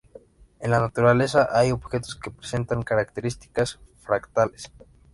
[0.59, 4.71] En la naturaleza hay objetos que presentan características fractales.